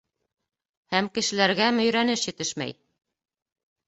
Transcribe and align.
Һәм 0.95 1.09
кешеләргә 1.17 1.67
мөйрәнеш 1.79 2.23
етешмәй. 2.31 2.73